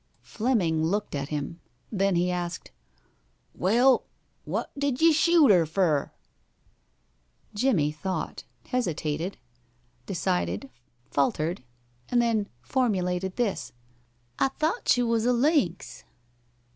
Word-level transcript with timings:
Fleming 0.23 0.83
looked 0.83 1.13
at 1.13 1.29
him. 1.29 1.59
Then 1.91 2.15
he 2.15 2.31
asked, 2.31 2.71
"Well, 3.53 4.05
what 4.45 4.71
did 4.75 4.99
you 4.99 5.13
shoot 5.13 5.51
'er 5.51 5.67
fer?" 5.67 6.11
Jimmie 7.53 7.91
thought, 7.91 8.43
hesitated, 8.69 9.37
decided, 10.07 10.71
faltered, 11.11 11.63
and 12.09 12.19
then 12.19 12.49
formulated 12.63 13.35
this: 13.35 13.73
"I 14.39 14.47
thought 14.47 14.89
she 14.89 15.03
was 15.03 15.27
a 15.27 15.33
lynx." 15.33 16.03